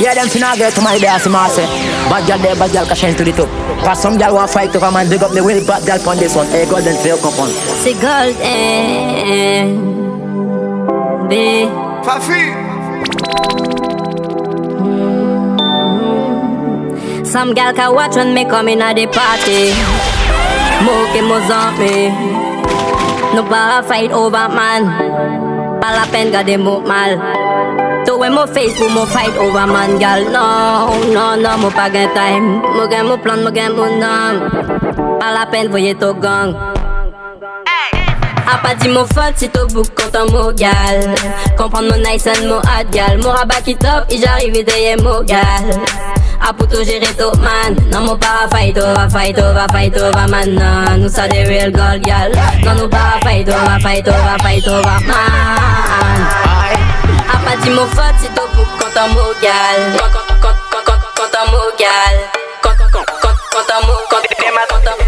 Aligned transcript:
Yeah, 0.00 0.14
them 0.14 0.28
finna 0.28 0.56
get 0.56 0.74
to 0.74 0.80
my 0.80 0.98
boss, 0.98 1.26
ma 1.26 1.48
say. 1.48 1.66
Bad 2.08 2.26
girl 2.28 2.38
there, 2.38 2.54
bad 2.54 2.72
girl 2.72 2.86
cashing 2.86 3.16
to 3.16 3.24
the 3.24 3.32
top. 3.32 3.48
Cause 3.82 4.00
some 4.00 4.16
girl 4.16 4.34
want 4.34 4.50
fight 4.50 4.72
to 4.72 4.78
come 4.78 4.96
and 4.96 5.10
dig 5.10 5.22
up 5.22 5.32
the 5.32 5.42
will, 5.42 5.64
bad 5.66 5.84
girl 5.86 6.08
on 6.08 6.16
this 6.18 6.34
one. 6.36 6.46
Hey, 6.48 6.66
golden 6.70 6.96
feel 7.02 7.18
come 7.18 7.34
on. 7.40 7.50
C'est 7.82 7.94
golden. 7.98 8.38
B. 11.28 11.66
Fafi. 12.06 12.54
Some 17.26 17.52
gal 17.54 17.74
can 17.74 17.94
watch 17.94 18.16
when 18.16 18.32
me 18.32 18.44
come 18.44 18.68
in 18.68 18.80
at 18.80 18.94
the 18.94 19.06
party. 19.06 19.74
Moke 20.84 21.20
Mozambique. 21.26 22.12
No 23.34 23.42
para 23.42 23.82
fight 23.82 24.12
over 24.12 24.48
man. 24.48 24.86
Pas 25.80 25.92
la 25.92 26.06
peine 26.06 26.30
garder 26.30 26.56
mon 26.56 26.80
mal. 26.86 27.47
Mwen 28.28 28.36
mwen 28.36 28.54
Facebook, 28.54 28.90
mwen 28.90 29.06
fight 29.06 29.36
over 29.38 29.66
man 29.66 29.98
gal. 29.98 30.22
Non, 30.30 31.12
non, 31.14 31.40
non, 31.42 31.60
mwen 31.60 31.72
pa 31.72 31.88
gen 31.88 32.10
time. 32.12 32.60
Mwen 32.74 32.90
gen 32.90 33.06
mwen 33.06 33.20
plan, 33.24 33.40
mwen 33.40 33.54
gen 33.54 33.72
mwen 33.72 33.94
nan. 33.98 34.42
A 35.24 35.30
la 35.32 35.46
pen 35.48 35.70
voye 35.72 35.94
to 35.94 36.12
gang. 36.20 36.52
A 38.44 38.58
pa 38.62 38.74
di 38.74 38.88
mwen 38.92 39.08
fad 39.14 39.38
si 39.40 39.48
to 39.48 39.64
bouk 39.72 39.88
kontan 39.96 40.28
mwen 40.28 40.52
gal. 40.60 41.00
Kompran 41.56 41.88
mwen 41.88 42.04
nice 42.04 42.26
and 42.26 42.44
mwen 42.50 42.60
ad 42.68 42.92
gal. 42.92 43.16
Mwen 43.16 43.32
raba 43.38 43.62
ki 43.64 43.74
top, 43.80 44.12
i 44.12 44.20
jarive 44.20 44.60
deye 44.68 44.92
mwen 45.00 45.24
gal. 45.24 45.72
A 46.44 46.52
pou 46.52 46.68
tou 46.68 46.84
jere 46.84 47.08
tou 47.16 47.32
man. 47.40 47.80
Nan 47.88 48.04
mou 48.04 48.18
para 48.18 48.44
fight 48.52 48.76
over, 48.76 49.08
fight 49.08 49.40
over, 49.40 49.64
fight 49.72 49.96
over 49.96 50.28
man 50.28 50.52
Nan 50.54 51.00
nou 51.00 51.08
sa 51.08 51.24
de 51.32 51.48
real 51.48 51.72
gold 51.72 52.04
gal. 52.04 52.36
Nan 52.60 52.76
nou 52.76 52.92
para 52.92 53.24
fight 53.24 53.48
over, 53.48 53.80
fight 53.80 54.12
over, 54.12 54.36
fight 54.44 54.68
over 54.68 55.00
man. 55.08 56.47
Pa 57.48 57.56
di 57.56 57.70
mou 57.72 57.88
fati 57.96 58.28
do 58.36 58.44
pou 58.52 58.66
kontan 58.76 59.08
mou 59.16 59.32
gal 59.40 59.80
Kontan 61.16 61.48
mou 61.48 61.72
gal 61.80 62.14
Kontan 62.60 63.80
mou 63.88 64.04
gal 64.12 64.22
Kontan 64.28 64.68
mou 64.68 64.84
gal 64.84 65.07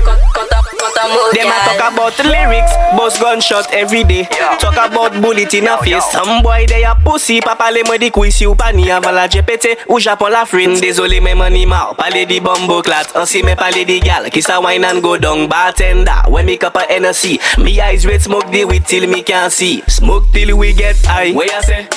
Oh, 1.13 1.31
Them 1.35 1.49
a 1.49 1.59
talk 1.67 1.93
about 1.93 2.19
lyrics, 2.25 2.73
boss 2.97 3.19
gunshot 3.19 3.73
every 3.73 4.05
day. 4.05 4.25
Talk 4.61 4.75
about 4.79 5.21
bullet 5.21 5.53
in 5.55 5.67
a 5.67 5.77
face. 5.79 6.05
Some 6.13 6.43
boy 6.43 6.67
they 6.69 6.85
a 6.85 6.95
pussy, 6.95 7.41
papa 7.41 7.71
le 7.73 7.83
moi 7.85 7.99
di 7.99 8.11
quiz 8.11 8.41
you 8.41 8.55
pani 8.55 8.91
avant 8.91 9.13
la 9.13 9.27
GPT 9.27 9.77
ou 9.89 9.99
Japon 9.99 10.29
la 10.31 10.45
friend. 10.47 10.79
Désolé 10.81 11.21
mais 11.21 11.35
money 11.35 11.67
mal, 11.67 11.95
parler 11.97 12.27
di 12.27 12.41
bombo 12.41 12.81
clat. 12.83 13.07
Ainsi 13.15 13.43
mais 13.43 13.57
parler 13.57 13.85
di 13.85 14.01
gal 14.01 14.31
qui 14.31 14.43
sa 14.43 14.61
wine 14.61 14.85
and 14.85 15.01
go 15.03 15.17
down 15.19 15.49
bartender. 15.49 16.23
When 16.29 16.47
me 16.47 16.57
cup 16.57 16.77
a 16.77 16.87
NSC, 17.01 17.59
me 17.59 17.81
eyes 17.81 18.07
red 18.07 18.23
smoke 18.23 18.51
the 18.51 18.65
weed 18.65 18.85
till 18.87 19.09
me 19.09 19.23
can't 19.23 19.53
see. 19.53 19.83
Smoke 19.89 20.25
till 20.33 20.57
we 20.57 20.73
get 20.73 20.97
high. 21.07 21.33
Where 21.33 21.47
you 21.47 21.63
say? 21.63 21.89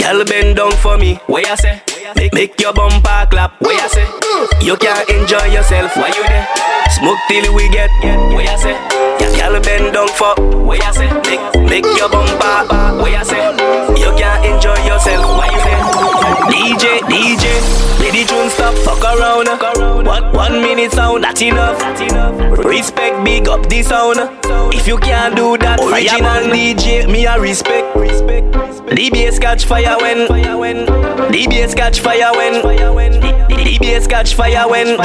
Girl 0.00 0.24
bend 0.24 0.56
down 0.56 0.72
for 0.76 0.96
me. 0.96 1.18
Where 1.26 1.42
you 1.46 1.56
say? 1.56 1.82
Make, 2.16 2.32
make 2.34 2.60
your 2.60 2.72
bumper 2.72 3.26
clap. 3.30 3.60
Where 3.60 3.72
you 3.74 3.88
say? 3.88 4.06
You 4.62 4.76
can't 4.76 5.08
enjoy 5.10 5.46
yourself. 5.46 5.96
Why 5.96 6.08
you 6.08 6.22
there? 6.24 6.48
Smoke 7.02 7.18
till 7.28 7.52
we 7.52 7.68
get. 7.68 7.90
Where 8.30 8.46
you 8.46 8.58
say? 8.62 8.78
Girl 9.34 9.60
bend 9.60 9.92
down 9.92 10.06
for. 10.14 10.38
Where 10.62 10.78
you 10.78 10.92
say? 10.94 11.10
Make, 11.26 11.42
make 11.68 11.84
your 11.98 12.08
bumper. 12.08 13.02
Where 13.02 13.18
you 13.18 13.24
say? 13.24 13.42
You 13.98 14.14
can't 14.14 14.46
enjoy 14.46 14.78
yourself. 14.86 15.26
Why 15.34 15.50
you 15.50 15.58
there? 15.66 15.82
DJ, 16.46 17.00
DJ, 17.10 17.58
the 17.98 18.24
tune 18.24 18.50
stop, 18.50 18.74
fuck 18.86 19.02
around. 19.02 20.06
One, 20.06 20.32
one 20.32 20.52
minute 20.62 20.92
sound, 20.92 21.24
that's 21.24 21.42
enough. 21.42 21.82
Respect, 22.64 23.24
big 23.24 23.48
up 23.48 23.68
the 23.68 23.82
sound. 23.82 24.20
If 24.72 24.86
you 24.86 24.96
can't 24.98 25.34
do 25.34 25.58
that, 25.58 25.80
original 25.80 26.54
DJ, 26.54 27.10
me 27.10 27.26
a 27.26 27.40
respect. 27.40 27.96
DBS 28.92 29.40
catch 29.40 29.64
fire 29.64 29.96
when, 29.98 30.28
DBS 31.32 31.74
catch 31.74 32.00
fire 32.00 32.30
when, 32.36 32.62
DBS 33.48 34.08
catch 34.08 34.34
fire 34.34 34.68
when, 34.68 34.98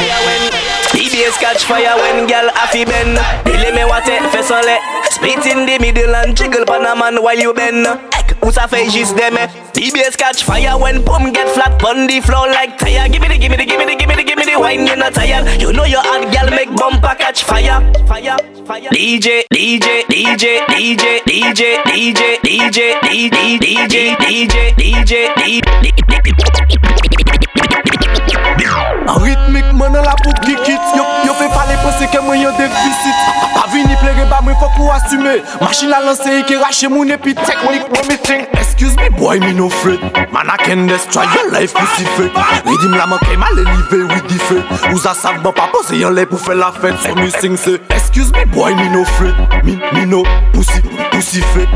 DBS 0.92 1.40
catch 1.40 1.64
fire 1.64 1.96
when, 1.96 2.28
girl 2.28 2.50
happy 2.54 2.84
bend. 2.84 3.16
Dile 3.46 3.74
me 3.74 3.86
what 3.86 4.04
it 4.08 4.24
fesole, 4.32 4.78
split 5.10 5.46
in 5.46 5.66
the 5.66 5.80
middle 5.80 6.16
and 6.16 6.36
jiggle 6.36 6.66
pan 6.66 6.86
a 6.86 6.96
man 7.00 7.24
while 7.24 7.40
you 7.40 7.54
bend. 7.54 7.88
Ek, 8.48 8.54
who's 8.54 8.58
a 8.58 8.68
face 8.68 8.96
is 8.96 9.14
them? 9.14 9.34
DBS 9.74 10.18
catch 10.18 10.44
fire 10.44 10.78
when 10.80 11.04
pum 11.04 11.34
get 11.34 11.50
flat 11.50 11.84
on 11.84 12.08
the 12.08 12.22
floor 12.22 12.48
like 12.48 12.78
tire. 12.78 13.10
Give 13.10 13.22
me 13.22 13.28
the, 13.28 13.38
give 13.38 13.52
me 13.52 13.58
the, 13.58 13.66
give 13.66 13.78
me 13.78 13.86
the, 13.86 13.96
give 13.96 14.08
me 14.08 14.16
the, 14.16 14.24
give 14.24 14.38
me 14.38 14.46
the 14.46 14.58
wine. 14.58 14.88
You're 14.88 14.96
not 14.96 15.14
tired. 15.14 15.62
You 15.62 15.74
know 15.74 15.84
your 15.84 16.02
hot 16.02 16.32
girl 16.32 16.50
make 16.52 16.74
bumper 16.74 17.16
catch 17.20 17.44
fire, 17.44 17.82
fire, 18.08 18.38
fire. 18.66 18.90
DJ, 18.90 19.44
DJ, 19.52 20.06
DJ, 20.08 20.64
DJ, 20.68 21.20
DJ, 21.28 21.82
DJ, 21.92 22.40
DJ, 22.42 22.96
DJ, 23.04 23.60
DJ, 23.60 24.16
DJ, 24.16 24.76
DJ, 24.78 25.58
En 29.08 29.20
rythmique, 29.20 29.74
man 29.74 29.94
la 29.94 30.16
pou 30.24 30.32
kikit 30.44 30.82
Yo, 30.96 31.04
yo 31.26 31.34
fe 31.40 31.48
pale 31.54 31.78
pense 31.84 32.10
ke 32.12 32.20
mwen 32.24 32.42
yon 32.42 32.56
defisit 32.60 33.47
Avini 33.68 33.96
plege 34.00 34.26
ba 34.30 34.40
mwen 34.42 34.56
fok 34.56 34.80
ou 34.80 34.92
asume 34.92 35.42
Machin 35.60 35.90
la 35.90 36.00
lanse 36.00 36.28
yi 36.32 36.44
ki 36.48 36.56
rache 36.62 36.88
moun 36.88 37.12
epi 37.12 37.34
teknik 37.36 37.90
Mwen 37.92 38.08
mi 38.08 38.18
ting 38.24 38.46
Excuse 38.56 38.96
me 38.96 39.10
boy 39.18 39.42
mi 39.44 39.52
no 39.58 39.68
fret 39.70 40.00
Man 40.32 40.50
a 40.50 40.56
ken 40.62 40.88
des 40.88 41.04
try 41.12 41.26
your 41.36 41.52
life 41.52 41.74
kousi 41.76 42.06
fe 42.16 42.30
Redim 42.64 42.96
la 42.96 43.08
man 43.12 43.20
kema 43.26 43.50
le 43.58 43.66
live 43.68 44.00
widi 44.14 44.40
fe 44.40 44.62
Ouza 44.94 45.14
sav 45.14 45.36
man 45.36 45.44
bon, 45.50 45.58
pa 45.58 45.68
pose 45.74 46.00
yon 46.00 46.16
le 46.16 46.24
pou 46.30 46.40
fe 46.40 46.56
la 46.56 46.72
fet 46.80 46.96
So 47.04 47.16
mi 47.20 47.28
sing 47.32 47.58
se 47.60 47.76
Excuse 47.98 48.32
me 48.38 48.46
boy 48.56 48.76
mi 48.80 48.88
no 48.94 49.04
fret 49.18 49.36
Mi, 49.66 49.76
mi 49.92 50.06
no 50.06 50.24
pousi, 50.54 50.80
pousi 51.12 51.44
fe 51.52 51.68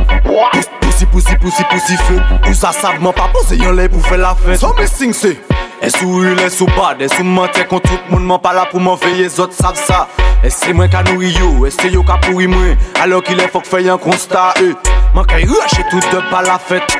Pousi, 0.80 1.06
pousi, 1.12 1.36
pousi, 1.44 1.68
pousi 1.74 2.00
fe 2.08 2.22
Ouza 2.48 2.72
sav 2.72 3.02
man 3.02 3.10
bon, 3.10 3.18
pa 3.20 3.28
pose 3.36 3.60
yon 3.60 3.76
le 3.76 3.90
pou 3.92 4.08
fe 4.08 4.22
la 4.22 4.32
fet 4.46 4.64
So 4.64 4.72
mi 4.80 4.88
sing 4.88 5.18
se 5.18 5.36
E 5.82 5.90
sou 5.90 6.24
yu, 6.24 6.36
e 6.40 6.50
sou 6.50 6.68
bad, 6.78 7.02
e 7.02 7.08
sou 7.10 7.24
mante 7.24 7.64
kon 7.66 7.80
tout 7.82 8.12
moun 8.12 8.22
man 8.30 8.38
pa 8.38 8.52
la 8.54 8.68
pou 8.70 8.80
man 8.80 9.00
veye 9.02 9.26
zot 9.34 9.56
sav 9.58 9.80
sa 9.80 10.04
E 10.46 10.50
se 10.54 10.76
mwen 10.78 10.92
ka 10.94 11.02
nouri 11.08 11.32
yo, 11.34 11.66
e 11.66 11.72
se 11.74 11.90
yo 11.90 12.04
ka 12.06 12.20
pouri 12.22 12.46
mwen 12.52 12.78
Alo 13.02 13.18
ki 13.26 13.34
le 13.40 13.48
fok 13.50 13.66
fey 13.66 13.90
an 13.90 13.98
konsta 13.98 14.52
e 14.62 14.76
Man 15.16 15.26
kay 15.26 15.50
rache 15.50 15.82
tout 15.90 16.14
de 16.14 16.22
pa 16.30 16.44
la 16.46 16.60
fèt 16.62 17.00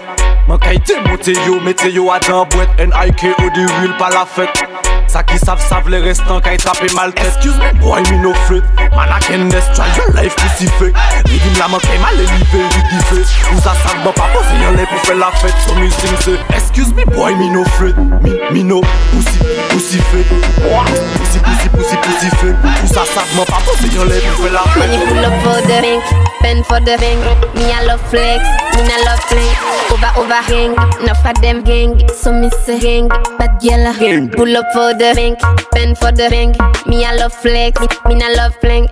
Man 0.50 0.58
kay 0.58 0.82
demote 0.90 1.38
yo, 1.46 1.60
mete 1.62 1.94
yo 1.94 2.10
a 2.10 2.18
dan 2.26 2.50
bwet 2.50 2.82
N.I.K.O. 2.90 3.54
di 3.54 3.70
real 3.70 3.94
pa 4.02 4.10
la 4.10 4.26
fèt 4.26 4.71
Sa 5.12 5.24
ki 5.28 5.38
sav 5.44 5.60
sav 5.60 5.90
le 5.92 6.00
restan 6.00 6.40
kay 6.40 6.56
trape 6.56 6.88
mal 6.96 7.12
tèt 7.12 7.28
Excuse 7.28 7.58
me. 7.60 7.68
Boy, 7.84 8.00
me 8.10 8.18
no 8.24 8.32
fret 8.48 8.64
Man 8.96 9.12
I 9.12 9.20
can 9.20 9.50
destroy 9.52 9.90
your 9.98 10.08
life 10.16 10.36
pussy 10.40 10.68
fake 10.80 10.96
Ridim 11.28 11.56
la 11.60 11.68
man 11.68 11.84
kay 11.84 12.00
mal 12.00 12.16
elive 12.16 12.48
with 12.56 12.88
the 12.92 13.00
fake 13.10 13.32
Ou 13.52 13.60
za 13.60 13.76
sav 13.84 14.00
ban 14.06 14.16
pa 14.16 14.30
pose 14.32 14.56
yon 14.64 14.80
lay 14.80 14.88
pou 14.88 15.04
fe 15.10 15.18
la 15.20 15.32
fèt 15.42 15.56
So 15.68 15.76
mi 15.76 15.92
se 15.92 16.38
Excuse 16.56 16.94
me 16.96 17.04
boy, 17.12 17.36
me 17.36 17.50
no 17.52 17.66
fret 17.76 18.00
Me, 18.24 18.38
me 18.56 18.64
no 18.64 18.80
pussy, 19.12 19.38
pussy 19.74 20.00
fake 20.14 20.32
Pussy, 20.64 21.40
pussy, 21.44 21.70
pussy, 21.76 21.98
pussy 22.08 22.30
fake 22.40 22.72
Ou 22.80 22.94
za 22.96 23.04
sav 23.12 23.36
ban 23.36 23.52
pa 23.52 23.60
pose 23.68 23.92
yon 23.92 24.08
lay 24.08 24.24
pou 24.30 24.46
fe 24.46 24.56
la 24.56 24.64
Money 24.78 24.98
pull 25.08 25.26
up 25.26 25.36
for 25.44 25.60
the 25.68 25.78
bank, 25.84 26.04
pen 26.42 26.64
for 26.64 26.80
the 26.80 26.96
bank. 26.98 27.22
Me 27.56 27.72
I 27.72 27.84
love 27.86 28.02
flex, 28.10 28.42
me 28.76 28.84
I 28.88 28.98
love 29.06 29.24
flex. 29.30 29.56
Over 29.92 30.12
over 30.22 30.42
gang, 30.48 30.74
enough 31.02 31.26
of 31.26 31.36
them 31.42 31.62
gang. 31.64 32.08
So 32.10 32.32
me 32.32 32.50
say 32.64 32.80
gang, 32.80 33.08
bad 33.38 33.60
girl. 33.62 33.94
Pull 34.30 34.58
up 34.58 34.66
for 34.74 34.94
the 34.94 35.01
bank, 35.02 35.40
pen 35.72 35.96
for 35.96 36.12
the 36.12 36.30
bank. 36.30 36.56
Me 36.86 37.04
I 37.04 37.16
love 37.16 37.34
flex, 37.34 37.80
me 38.06 38.22
I 38.22 38.34
love 38.34 38.56
flank. 38.62 38.90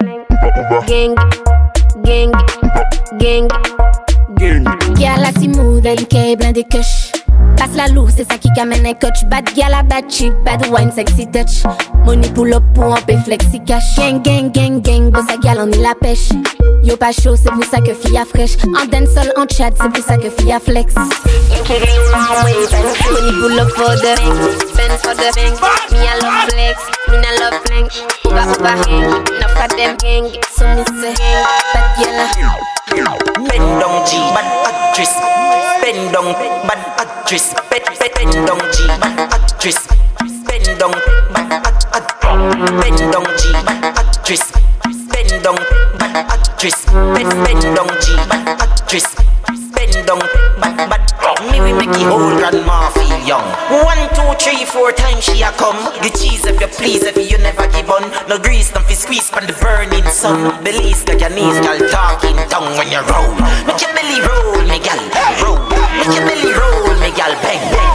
Gang, 0.88 1.16
gang, 2.04 2.32
gang. 3.20 3.89
Girl 4.40 5.26
a 5.26 5.32
si 5.38 5.50
mood, 5.50 5.86
elle 5.86 6.00
est 6.00 6.36
blindée 6.38 6.64
kush. 6.64 7.12
Passe 7.58 7.76
la 7.76 7.88
loue, 7.90 8.08
c'est 8.08 8.24
ça 8.24 8.38
qui 8.38 8.50
amène 8.58 8.86
un 8.86 8.94
coach. 8.94 9.26
Bad 9.26 9.50
a 9.60 9.84
bad 9.84 10.10
chick, 10.10 10.32
bad 10.46 10.66
wine, 10.68 10.94
sexy 10.94 11.28
touch. 11.28 11.66
Money 12.06 12.30
pull 12.30 12.54
up 12.54 12.64
pour 12.74 12.96
un 12.96 13.22
flexi 13.26 13.60
cash. 13.66 13.98
Gang, 13.98 14.22
gang, 14.24 14.50
gang, 14.50 14.82
gang, 14.82 15.12
bossa 15.12 15.36
gal, 15.44 15.58
on 15.60 15.70
est 15.70 15.82
la 15.82 15.94
pêche. 15.94 16.30
Yo 16.84 16.96
pas 16.96 17.12
chaud, 17.12 17.36
c'est 17.36 17.52
pour 17.52 17.66
ça 17.66 17.82
que 17.82 17.94
fille 17.94 18.18
a 18.18 18.24
fraîche. 18.24 18.56
En 18.64 18.86
dancehall, 18.86 19.34
en 19.36 19.46
chat, 19.46 19.72
c'est 19.76 19.92
pour 19.92 20.06
ça 20.06 20.16
que 20.16 20.30
fille 20.30 20.54
a 20.54 20.60
flex. 20.62 20.96
Money 20.96 21.12
pull 23.42 23.60
up 23.60 23.70
for 23.72 23.94
the 23.98 24.16
pen 24.74 24.92
for 25.04 25.14
the 25.16 25.30
bank. 25.36 25.60
Me 25.92 25.98
I 26.00 26.16
love 26.22 26.48
flex, 26.48 26.80
me 27.10 27.18
I 27.18 27.20
love 27.42 27.60
flank. 27.66 27.92
Over 28.24 28.48
over 28.52 28.76
gang, 28.86 29.04
enough 29.36 29.60
of 29.62 29.76
them 29.76 29.98
gang. 29.98 30.32
So 30.56 30.66
me 30.66 30.86
say 31.02 31.14
bad 31.74 31.88
girl. 31.98 32.79
Bend 32.90 33.70
down 33.80 34.06
G, 34.06 34.18
bad 34.34 34.50
actress. 34.66 35.14
Bend 35.82 36.12
down, 36.12 36.34
bad 36.68 36.82
actress. 37.00 37.54
Bend, 37.70 37.86
bend, 38.16 38.34
down 38.48 38.60
G, 38.74 38.88
bad 38.88 39.32
actress. 39.34 39.88
Bend 40.48 40.80
down, 40.80 40.92
bad 41.34 41.52
act, 41.68 41.86
act. 41.94 42.22
Bend 42.82 42.98
down 43.14 43.26
G, 43.38 43.52
bad 43.54 43.98
actress. 43.98 44.52
Bend 45.12 45.44
down, 45.44 45.58
bad 46.00 46.32
actress. 46.34 46.86
Bend, 46.86 47.30
bend 47.46 47.62
down 47.76 47.90
G, 48.02 48.16
bad 48.28 48.62
actress. 48.62 49.06
Bend 49.76 50.08
down, 50.08 50.22
bad. 50.60 51.10
Me 51.52 51.62
we 51.62 51.72
make 51.74 51.92
the 51.96 52.04
old 52.12 52.38
grandma 52.38 52.90
feel 52.92 53.20
young. 53.24 53.48
One, 53.72 54.04
two, 54.16 54.30
three, 54.38 54.66
four 54.66 54.92
times 54.92 55.24
she 55.24 55.42
a 55.42 55.52
come. 55.56 55.80
The 56.04 56.12
cheese 56.12 56.46
if 56.46 56.60
you 56.60 56.68
please, 56.68 57.04
if 57.04 57.16
you 57.16 57.38
never 57.40 57.68
give 57.72 57.90
on. 57.90 58.04
No 58.28 58.38
grease, 58.38 58.74
no 58.76 58.82
fi 58.82 58.94
squeeze 58.94 59.30
from 59.30 59.48
the 59.48 59.54
burning 59.64 60.06
sun. 60.06 60.64
Belize, 60.64 61.04
got 61.04 61.20
your 61.20 61.32
knees, 61.32 61.60
gal 61.64 61.80
talking 61.90 62.36
tongue 62.52 62.76
when 62.78 62.92
you 62.92 63.02
roll. 63.08 63.32
Make 63.66 63.80
your 63.82 63.94
belly 63.96 64.20
roll, 64.22 64.62
me 64.68 64.80
gal, 64.84 65.00
roll. 65.42 65.60
Make 65.98 66.14
your 66.14 66.28
belly 66.28 66.52
roll, 66.52 66.92
me 67.00 67.10
gal, 67.16 67.34
bang. 67.42 67.64
When 67.72 67.89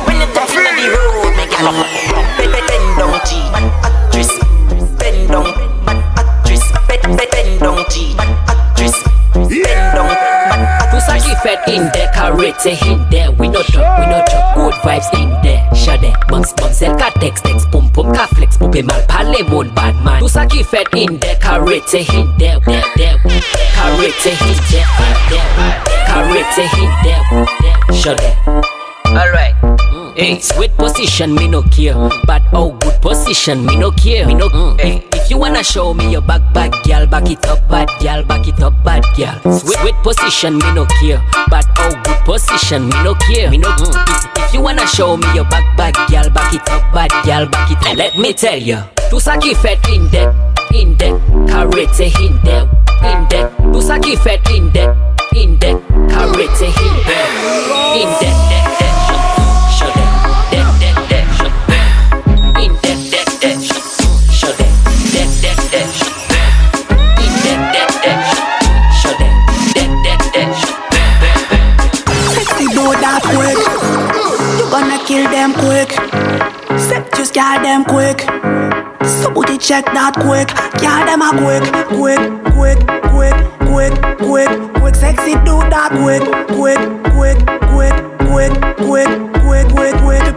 it's 12.55 12.67
a 12.67 12.75
hint 12.75 13.11
there. 13.11 13.31
We 13.33 13.49
no 13.49 13.63
talk, 13.63 13.99
we 13.99 14.07
no 14.07 14.23
talk. 14.27 14.55
Good 14.55 14.75
vibes 14.83 15.11
in 15.21 15.31
there. 15.43 15.63
Shade, 15.75 16.15
bumps, 16.29 16.53
bumps, 16.55 16.83
el 16.83 16.97
ka 16.97 17.11
text, 17.21 17.45
text, 17.45 17.71
pum 17.71 17.91
pum 17.91 18.13
ka 18.15 18.27
flex, 18.27 18.57
pupe 18.57 18.85
mal 18.85 19.03
pale 19.09 19.43
mon 19.49 19.75
bad 19.75 19.95
man. 20.05 20.21
Tu 20.21 20.29
saki 20.29 20.63
fed 20.63 20.87
in 20.95 21.19
there, 21.19 21.37
karate 21.37 22.03
hint 22.05 22.39
there, 22.39 22.59
there, 22.67 22.85
there. 22.97 23.19
Karate 23.77 24.33
hint 24.43 24.61
there, 24.71 24.89
there. 25.31 25.49
Karate 26.07 26.65
hint 26.77 26.95
there, 27.03 27.95
shade. 27.95 28.23
Alright. 29.07 29.55
Mm. 29.63 30.17
Hey. 30.17 30.39
sweet 30.41 30.77
position, 30.77 31.35
me 31.35 31.49
no 31.49 31.63
care. 31.63 31.95
But 32.27 32.43
oh, 32.53 32.73
good 32.81 33.01
position, 33.03 33.67
me 33.67 33.77
no 33.77 33.91
care, 33.91 34.27
me 34.27 34.35
no. 34.35 34.49
Mm. 34.49 34.81
Hey 34.81 35.14
if 35.25 35.31
you 35.31 35.39
wanna 35.39 35.65
show 35.65 35.95
me 35.95 36.13
your 36.13 36.21
back, 36.21 36.43
back, 36.53 36.71
girl, 36.85 37.07
back 37.07 37.31
it 37.31 37.47
up, 37.47 37.67
bad 37.69 37.89
girl, 38.01 38.23
back 38.25 38.47
it 38.47 38.61
up, 38.63 38.75
bad 38.85 39.03
girl. 39.17 39.41
Sweet, 39.59 39.79
sweet 39.79 39.95
position, 40.03 40.59
me 40.59 40.75
no 40.75 40.85
care. 41.01 41.23
But 41.49 41.65
oh, 41.79 41.91
good 42.05 42.19
position, 42.27 42.89
me 42.89 43.03
no 43.03 43.15
care. 43.15 43.51
Me 43.51 43.57
no. 43.57 43.69
Mm. 43.69 44.37
If, 44.37 44.45
if 44.49 44.55
you 44.55 44.61
wanna 44.61 44.87
show 44.87 45.17
me 45.17 45.27
your 45.35 45.45
back, 45.45 45.65
back, 45.79 45.95
girl, 46.11 46.29
back 46.29 46.53
it 46.53 46.69
up, 46.69 46.93
bad 46.93 47.11
girl, 47.25 47.47
back 47.49 47.71
it 47.71 47.79
up. 47.87 47.97
Let 47.97 48.19
me 48.19 48.35
tell 48.35 48.59
you, 48.59 48.77
tout 49.09 49.21
ça 49.21 49.39
qui 49.39 49.55
fait 49.55 49.79
in 49.89 50.11
deck, 50.11 50.29
in 50.75 50.95
deck, 50.99 51.15
karate 51.49 52.13
in 52.21 52.37
deck, 52.45 52.69
in 53.03 53.25
deck. 53.31 53.51
Tout 53.73 53.81
ça 53.81 53.99
qui 53.99 54.17
fait 54.17 54.41
in 54.51 54.67
deck, 54.75 54.91
in 55.35 55.57
deck, 55.59 55.77
karate 56.11 56.69
in 56.69 56.97
deck, 57.07 57.31
in 57.97 58.11
deck, 58.21 58.37
deck, 58.51 58.79
deck. 58.79 59.04
Kill 75.15 75.31
them 75.31 75.53
quick. 75.55 75.91
Set 76.81 77.05
just 77.15 77.33
scare 77.33 77.63
them 77.63 77.85
quick. 77.85 78.21
Somebody 79.07 79.59
check 79.59 79.85
that 79.95 80.15
quick. 80.19 80.49
Kill 80.83 81.01
them 81.07 81.23
a 81.23 81.31
quick, 81.39 81.65
quick, 81.95 82.23
quick, 82.55 82.81
quick, 83.15 83.37
quick, 83.71 83.95
quick, 84.19 84.53
quick. 84.81 84.95
Sexy 84.95 85.35
do 85.47 85.57
that 85.71 85.91
quick, 86.03 86.25
quick, 86.59 86.83
quick, 87.15 87.39
quick, 87.71 87.95
quick, 88.27 88.53
quick, 88.83 89.13
quick, 89.31 89.44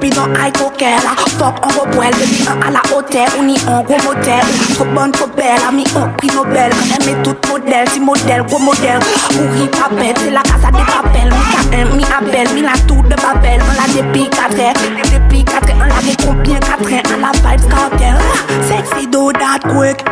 Pi 0.01 0.09
nan 0.15 0.35
ay 0.35 0.51
koke 0.51 0.89
la 1.05 1.13
Fok 1.39 1.55
an 1.65 1.71
rebwel 1.77 2.13
Bebi 2.19 2.39
an 2.51 2.61
ala 2.67 2.81
hotel 2.89 3.29
Ou 3.37 3.43
ni 3.43 3.55
an 3.65 3.83
gwo 3.87 3.97
motel. 4.05 4.45
Tro 4.75 4.85
bon 4.95 5.11
tro 5.11 5.27
bel 5.37 5.59
Ami 5.67 5.83
an 5.95 6.13
pri 6.17 6.29
nobel. 6.35 6.71
An 6.79 6.91
eme 6.97 7.13
tout 7.23 7.37
model 7.49 7.87
Si 7.93 7.99
model 7.99 8.43
gwo 8.49 8.59
model. 8.59 8.99
Ou 9.39 9.47
ri 9.57 9.67
papel 9.77 10.15
Se 10.21 10.29
la 10.37 10.43
kasa 10.49 10.71
de 10.77 10.83
papel. 10.91 11.29
Mi 11.33 11.43
ka 11.53 11.61
en 11.79 11.95
mi 11.97 12.05
abel 12.17 12.53
Mi 12.53 12.61
la 12.61 12.77
tour 12.87 13.03
de 13.09 13.17
babel. 13.23 13.59
An 13.69 13.75
la 13.79 13.85
depi 13.95 14.29
katre 14.37 14.69
Depi 15.11 15.43
katre 15.43 15.73
An 15.81 15.89
la 15.89 15.99
de 16.05 16.15
kompien 16.25 16.61
katre. 16.69 17.01
An 17.13 17.21
la 17.25 17.31
vibes 17.41 17.67
karte 17.73 18.13
ah, 18.13 18.41
Sexy 18.69 19.07
do 19.07 19.31
that 19.41 19.61
quick. 19.73 20.05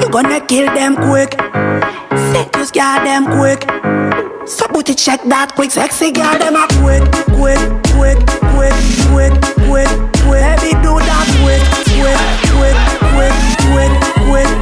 You 0.00 0.08
gonna 0.10 0.40
kill 0.40 0.66
them 0.74 0.96
quick. 0.96 1.40
Sexy 2.32 2.50
just 2.60 2.74
got 2.74 3.04
them 3.04 3.24
quick. 3.24 4.19
So 4.46 4.66
booty 4.68 4.94
check 4.94 5.22
that 5.24 5.52
quick, 5.54 5.70
sexy 5.70 6.10
girl, 6.12 6.38
them 6.38 6.56
a 6.56 6.66
quick, 6.80 7.04
quick, 7.36 7.60
quick, 7.92 8.18
quick, 8.56 8.72
quick, 9.12 9.34
quick, 9.68 9.88
quick. 10.24 10.42
Heavy 10.42 10.72
do 10.80 10.96
that 10.96 11.26
quick, 11.44 11.62
quick, 12.00 12.18
quick, 12.56 12.76
quick, 13.12 13.34
quick, 13.68 14.48
quick. 14.48 14.59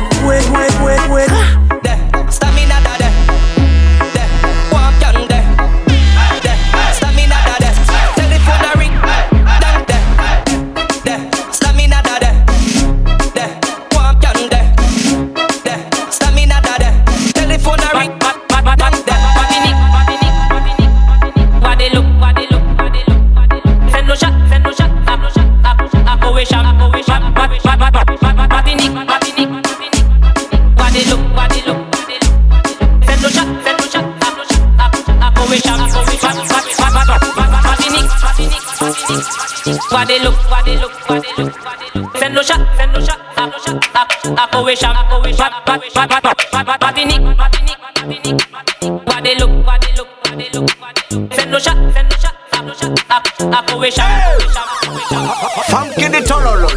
away 44.69 44.77
sharp, 44.77 45.13
away 45.13 45.33
sharp, 45.33 45.65
bad, 45.65 45.81
bad, 45.95 46.09
bad, 46.09 46.23
bad, 46.53 46.81
bad, 46.81 46.95
Funky 55.69 56.09
the 56.09 56.21
tololol, 56.21 56.77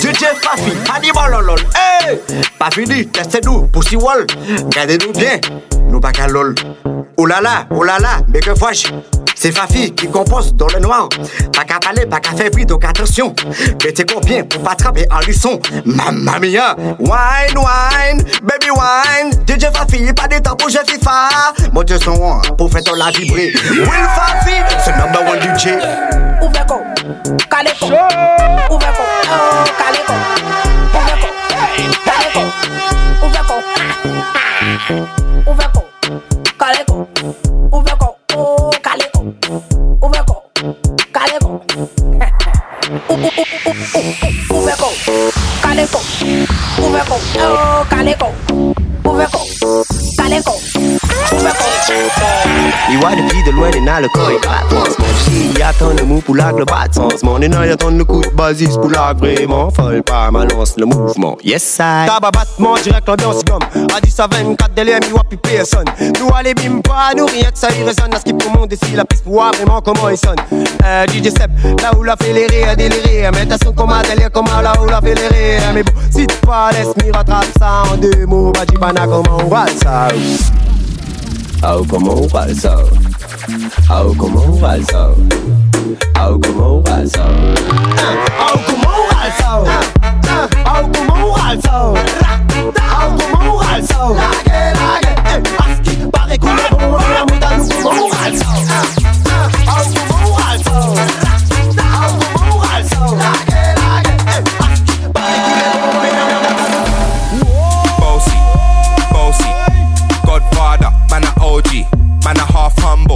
DJ 0.00 0.32
Fafi, 0.40 0.72
Hanibalolol, 0.88 1.60
hey. 1.76 2.18
Pas 2.58 2.70
fini, 2.70 3.06
testez-nous, 3.06 3.68
pussy 3.68 3.96
wall, 3.96 4.26
gardez-nous 4.70 5.12
bien, 5.12 5.38
nous 5.90 6.00
pas 6.00 6.12
lol. 6.28 6.54
Oh 7.18 7.26
là 7.26 7.40
là, 7.40 7.66
oh. 7.70 7.84
C'est 9.38 9.52
Fafi 9.52 9.92
qui 9.92 10.08
compose 10.08 10.52
dans 10.54 10.66
le 10.66 10.80
noir. 10.80 11.08
Pas 11.52 11.64
qu'à 11.64 11.78
parler, 11.78 12.06
pas 12.06 12.18
qu'à 12.18 12.32
faire 12.32 12.50
bruit, 12.50 12.66
donc 12.66 12.84
attention. 12.84 13.32
Mettez 13.84 14.04
combien 14.04 14.42
pour 14.42 14.62
pas 14.62 14.72
attraper 14.72 15.06
un 15.10 15.20
lisson. 15.20 15.60
Mamma 15.84 16.40
mia. 16.40 16.74
Wine, 16.98 17.56
wine, 17.56 18.24
baby 18.42 18.70
wine. 18.70 19.30
DJ 19.46 19.66
Fafi, 19.72 20.12
pas 20.12 20.26
de 20.26 20.42
temps 20.42 20.56
pour 20.56 20.68
jouer 20.68 20.80
FIFA. 20.88 21.28
Montez 21.72 21.98
son 22.02 22.20
one 22.20 22.42
pour 22.56 22.70
faire 22.70 22.82
ton 22.82 22.94
la 22.94 23.10
vibrer. 23.10 23.52
Will 23.70 24.08
Fafi, 24.16 24.54
c'est 24.84 24.96
number 24.96 25.20
one 25.22 25.38
DJ. 25.40 25.68
Uveco, 26.42 26.82
Caleco, 27.48 27.86
Uveco, 27.86 29.02
oh, 29.30 29.64
Caleco, 29.78 30.14
Uveco, 30.94 31.28
Caleco, 32.04 32.42
Uveco, 33.22 33.54
Uveco, 35.46 35.84
Caleco, 36.58 37.08
Uveco, 44.08 44.90
Caleco, 45.60 46.00
Uveco, 46.78 47.20
oh, 47.40 47.84
Caleco, 47.90 48.32
Uveco, 49.04 49.46
Caleco. 50.16 51.07
Voit 52.96 53.14
depuis 53.14 53.42
de 53.44 53.50
loin 53.52 53.70
les 53.70 53.80
nalles 53.80 54.04
le 54.04 54.08
corps 54.08 54.30
éclate 54.30 54.72
en 54.72 54.84
ce 54.84 55.00
moment. 55.00 55.54
Il 55.54 55.62
attend 55.62 55.90
le 55.96 56.04
mou 56.04 56.20
pour 56.20 56.34
la 56.34 56.50
le 56.52 56.64
bat 56.64 56.86
en 56.96 57.10
ce 57.10 57.24
moment. 57.24 57.38
Il 57.40 57.70
attend 57.70 57.90
le 57.90 58.04
coup 58.04 58.20
de 58.20 58.28
basis 58.30 58.76
pour 58.76 58.90
la 58.90 59.12
vraiment. 59.12 59.70
Folle 59.70 60.02
pas 60.02 60.30
balance 60.30 60.74
le 60.78 60.86
mouvement. 60.86 61.36
Yes, 61.44 61.76
I. 61.80 62.06
Tabac 62.06 62.30
battement 62.32 62.74
direct 62.82 63.06
l'ambiance 63.06 63.44
gomme. 63.44 63.86
À 63.94 64.00
10 64.00 64.20
à 64.20 64.26
24 64.26 64.74
délai, 64.74 64.98
mi 65.00 65.12
wapi 65.12 65.36
personne. 65.36 65.84
Nous 66.00 66.28
allez 66.34 66.54
bim 66.54 66.80
pas, 66.80 67.10
nous 67.16 67.26
rien 67.26 67.50
que 67.50 67.58
ça 67.58 67.68
y 67.70 67.84
résonne. 67.84 68.14
À 68.14 68.18
ce 68.18 68.24
qui 68.24 68.32
pour 68.32 68.50
monde 68.52 68.72
ici, 68.72 68.94
la 68.94 69.04
piste 69.04 69.22
pour 69.22 69.34
voir 69.34 69.52
vraiment 69.52 69.80
comment 69.80 70.08
il 70.08 70.16
sonne. 70.16 70.36
Euh, 70.84 71.06
DJ 71.06 71.28
Seb, 71.28 71.52
là 71.80 71.90
où 71.96 72.02
la 72.02 72.16
les 72.32 72.46
rires, 72.46 72.76
délirer. 72.76 73.30
Mais 73.32 73.46
t'as 73.46 73.58
son 73.62 73.72
coma 73.72 74.02
délire, 74.02 74.30
comment 74.32 74.60
là 74.62 74.72
où 74.80 74.86
la 74.86 74.98
rires. 75.00 75.62
Mais 75.74 75.82
bon, 75.82 75.92
si 76.10 76.26
tu 76.26 76.36
pas 76.46 76.70
laisse, 76.72 76.96
mi 77.04 77.12
rattrape 77.12 77.46
ça 77.58 77.82
en 77.92 77.96
deux 77.96 78.26
mots. 78.26 78.50
Bah, 78.52 78.64
dis 78.66 78.76
pas 78.76 78.92
comment 78.92 79.38
on 79.44 79.48
va 79.48 79.66
ça. 79.82 80.08
Oh, 81.60 81.84
como 81.88 82.12
un 82.12 82.28
falso. 82.30 82.88
Oh, 83.90 84.14
como 84.16 84.42
un 84.42 84.60
falso. 84.60 85.16
Oh, 86.20 86.38
como 86.40 86.74
un 86.74 86.84
falso. 86.84 87.24
Oh, 88.40 88.60
como 88.66 88.88
un 88.88 89.08
falso. 89.10 89.64
Oh, 90.64 90.82
como 90.92 91.14
un 91.26 91.36
falso. 91.36 91.94
Oh, 92.90 93.16
como 93.18 93.54
un 93.54 93.64
falso. 93.64 94.14
Lague, 94.14 94.72
lague. 94.74 95.12
El 95.34 95.42
basquet, 95.58 96.10
barre, 96.12 96.38
culo, 96.38 96.62
como 96.70 96.96
una 96.96 97.24
muta, 97.24 97.48
como 97.82 98.04
un 98.04 98.10
falso. 98.12 98.97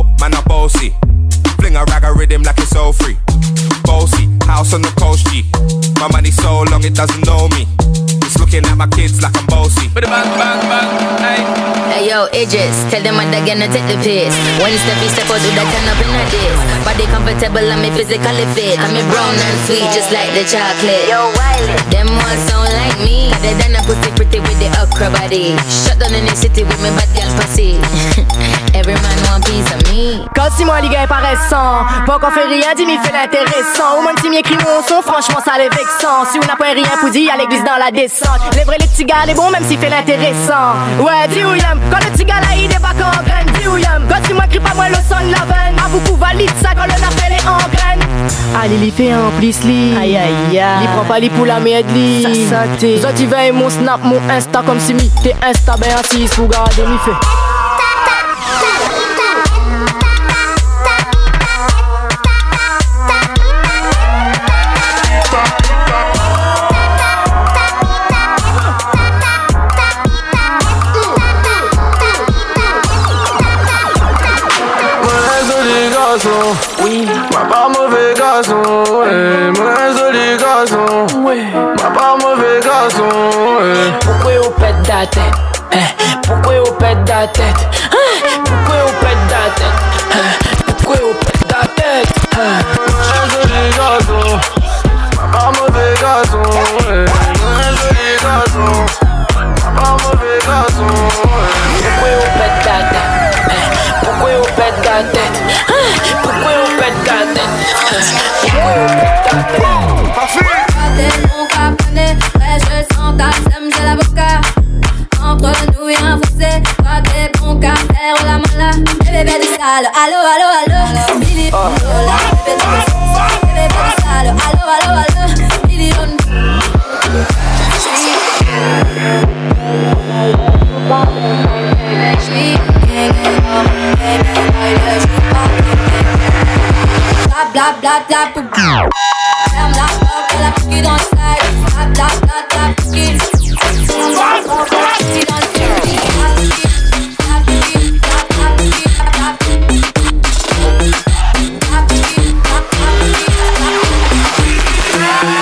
Half 0.02 0.20
man 0.20 0.34
a 0.34 0.42
bossy. 0.48 0.94
Fling 1.58 1.76
a 1.76 1.84
rag 1.84 2.04
a 2.04 2.12
rhythm 2.12 2.42
like 2.42 2.58
it's 2.58 2.74
all 2.74 2.92
free. 2.92 3.16
Bossy, 3.84 4.28
house 4.46 4.74
on 4.74 4.82
the 4.82 4.92
coast 4.98 5.26
G. 5.30 5.44
My 6.00 6.08
money 6.10 6.30
so 6.30 6.62
long 6.70 6.84
it 6.84 6.94
doesn't 6.94 7.24
know 7.26 7.48
me. 7.48 7.66
It's 8.22 8.38
looking 8.38 8.64
at 8.64 8.76
my 8.76 8.86
kids 8.88 9.22
like 9.22 9.36
I'm 9.36 9.46
bossy. 9.46 9.88
But 9.94 10.04
Bang, 10.04 10.26
bang, 10.38 10.60
bang, 10.66 10.90
hey. 11.22 11.42
Hey 11.92 12.08
yo, 12.08 12.26
Idris, 12.32 12.88
tell 12.90 13.02
them 13.02 13.16
what 13.16 13.28
they're 13.30 13.44
gonna 13.46 13.68
take 13.68 13.86
the 13.86 13.98
piss. 14.02 14.34
When 14.62 14.72
Steffi 14.72 15.08
step 15.12 15.28
out, 15.30 15.38
do 15.42 15.50
that 15.54 15.66
turn 15.70 15.86
up 15.92 16.00
in 16.00 16.10
a 16.10 16.24
diss. 16.32 16.60
Body 16.86 17.06
comfortable, 17.12 17.66
I'm 17.68 17.84
physically 17.94 18.46
fit. 18.56 18.80
I'm 18.80 18.96
a 18.96 19.02
brown 19.10 19.36
and 19.36 19.58
sweet, 19.68 19.86
just 19.92 20.10
like 20.10 20.32
the 20.34 20.42
chocolate. 20.48 21.06
Yo, 21.06 21.30
Wiley, 21.36 21.76
them 21.92 22.08
all 22.10 22.38
sound 22.48 22.72
like 22.74 22.98
me. 23.04 23.30
They 23.44 23.54
done 23.60 23.76
a 23.76 23.82
pussy 23.84 24.10
pretty 24.16 24.40
with 24.40 24.58
the 24.58 24.72
okra 24.80 25.12
body. 25.12 25.54
Shut 25.68 26.00
down 26.00 26.14
in 26.14 26.24
the 26.26 26.34
city 26.34 26.64
with 26.64 26.80
me 26.80 26.90
bad 26.96 27.10
girl 27.14 27.30
pussy. 27.38 27.78
Every 28.74 28.94
man 28.94 29.18
want 29.28 29.44
piece 29.44 29.68
of 29.74 29.82
me. 29.92 30.24
Quand 30.34 30.48
si 30.56 30.64
moi 30.64 30.80
les 30.80 30.88
gars 30.88 31.04
est 31.04 31.06
paraissant 31.06 31.84
Pas 32.06 32.18
qu'on 32.18 32.30
fait 32.30 32.46
rien, 32.46 32.72
dis 32.74 32.86
m'y 32.86 32.96
fait 32.98 33.12
l'intéressant. 33.12 33.98
Au 33.98 34.02
moins 34.02 34.14
si 34.16 34.30
crier 34.42 34.58
au 34.64 34.82
son, 34.88 35.02
franchement 35.02 35.40
ça 35.44 35.58
les 35.58 35.68
vexant 35.68 36.24
Si 36.32 36.38
on 36.38 36.46
n'a 36.46 36.56
pas 36.56 36.72
rien 36.72 36.88
pour 37.00 37.10
dire 37.10 37.32
à 37.34 37.36
l'église 37.36 37.62
dans 37.64 37.76
la 37.76 37.90
descente. 37.90 38.40
Les 38.56 38.64
vrais 38.64 38.78
les 38.80 38.86
petits 38.86 39.04
gars, 39.04 39.26
les 39.26 39.34
bons 39.34 39.50
même 39.50 39.64
s'il 39.64 39.78
fait 39.78 39.90
l'intéressant. 39.90 40.72
Ouais, 41.00 41.28
dis 41.28 41.44
où 41.44 41.54
yam, 41.54 41.78
quand 41.90 41.98
le 41.98 42.10
petit 42.12 42.24
gars 42.24 42.40
là 42.40 42.56
il 42.56 42.68
débarque 42.68 42.96
en 42.96 43.22
graine 43.22 43.46
Dis 43.60 43.68
où 43.68 43.76
yam, 43.76 44.06
quand 44.08 44.24
si 44.26 44.32
moi 44.32 44.44
crie 44.48 44.60
pas 44.60 44.74
moi 44.74 44.88
le 44.88 44.96
son 44.96 45.20
de 45.26 45.32
la 45.32 45.44
veine. 45.44 45.76
A 45.84 45.88
beaucoup 45.88 46.16
valide 46.16 46.50
ça 46.62 46.70
quand 46.74 46.86
le 46.86 46.92
appel 46.92 47.32
est 47.32 47.46
en 47.46 47.58
graine. 47.68 48.00
Allez, 48.62 48.78
les 48.78 48.90
fait 48.90 49.14
en 49.14 49.30
plus 49.38 49.62
li 49.64 49.94
Aïe 50.00 50.16
aïe 50.16 50.58
aïe. 50.58 50.80
Li 50.80 50.86
prend 50.94 51.04
pas 51.04 51.18
li 51.18 51.28
pour 51.28 51.44
la 51.44 51.60
merde 51.60 51.90
li 51.94 52.22
Ça 52.48 52.56
ça 52.56 52.62
t'es. 52.78 53.00
Il 53.18 53.28
veille 53.28 53.52
mon 53.52 53.68
snap, 53.68 54.02
mon 54.02 54.20
insta 54.30 54.62
comme 54.64 54.80
si 54.80 54.94
mi 54.94 55.10
T'es 55.22 55.36
insta 55.46 55.74
ben 55.76 55.90
assis 55.98 56.26
pour 56.34 56.48
garder 56.48 56.82
mi 56.82 56.96
fait 57.04 57.51
этот, 87.22 87.56
а? 87.90 88.44
Какой 88.44 88.82
убрать 88.82 89.28
этот. 89.28 89.62
А, 90.12 90.61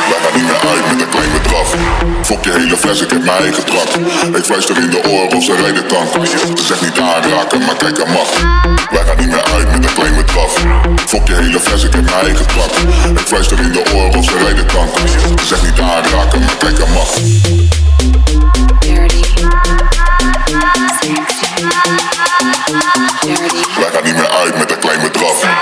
Wij 0.08 0.18
gaan 0.22 0.34
niet 0.34 0.44
meer 0.44 0.60
uit 0.68 0.86
met 0.86 1.00
een 1.00 1.08
blah, 1.08 1.70
put 1.70 2.26
Fok 2.26 2.44
je 2.44 2.52
hele 2.52 2.76
fles, 2.76 3.00
ik 3.00 3.10
heb 3.10 3.24
mijn 3.24 3.38
eigen 3.38 3.64
trap. 3.64 3.88
Ik 4.36 4.44
fluister 4.44 4.78
in 4.78 4.90
de 4.90 5.02
oren 5.08 5.36
of 5.36 5.44
ze 5.44 5.54
rijden 5.54 5.86
tank. 5.86 6.26
Ze 6.26 6.64
zeggen 6.64 6.86
niet 6.86 6.98
aanraken, 6.98 7.58
maar 7.64 7.76
kijk, 7.76 7.96
hem 7.96 8.12
mag. 8.12 8.28
Wij 8.90 9.04
gaan 9.04 9.16
niet 9.16 9.28
meer 9.28 9.49
Fok 11.10 11.26
je 11.26 11.34
hele 11.34 11.60
fles, 11.60 11.84
ik 11.84 11.92
heb 11.92 12.04
mijn 12.04 12.24
eigen 12.24 12.46
drank. 12.46 12.70
Ik 13.18 13.26
fluister 13.26 13.60
in 13.60 13.72
de 13.72 13.82
oren 13.94 14.18
of 14.18 14.24
ze 14.24 14.38
rijden 14.38 14.66
tank. 14.66 14.96
Ze 15.38 15.46
zegt 15.46 15.62
niet 15.62 15.80
aanraken, 15.80 16.40
maar 16.40 16.56
kijk 16.58 16.80
aan 16.80 16.92
mag. 16.92 17.14
Wij 23.76 23.90
gaan 23.92 24.04
niet 24.04 24.14
meer 24.14 24.28
uit 24.28 24.58
met 24.58 24.70
een 24.70 24.78
klein 24.78 25.00
bedrag. 25.02 25.59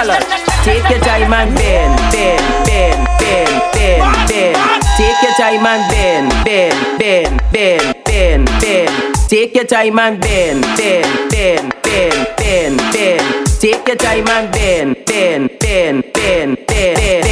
fellas. 0.00 0.24
Take 0.64 0.88
your 0.88 1.00
time 1.00 1.32
and 1.32 1.54
bend, 1.54 1.96
bend, 2.12 2.66
bend, 2.66 3.00
bend, 3.20 3.72
bend, 3.72 4.28
bend. 4.28 4.82
Take 4.96 5.22
your 5.22 5.34
time 5.34 5.66
and 5.66 5.82
bend, 5.92 6.44
bend, 6.44 6.98
bend, 6.98 7.40
bend, 7.52 8.04
bend, 8.04 8.46
bend. 8.60 9.16
Take 9.28 9.54
your 9.54 9.64
time 9.64 9.98
and 9.98 10.20
bend, 10.20 10.62
bend, 10.76 11.30
bend, 11.30 11.74
bend, 11.82 12.26
bend, 12.38 12.76
bend. 12.92 13.46
Take 13.60 13.86
your 13.86 13.96
time 13.96 14.28
and 14.28 14.52
bend, 14.52 14.96
bend, 15.06 15.50
bend, 15.60 16.12
bend, 16.12 16.56
bend, 16.66 16.96
bend. 16.96 17.29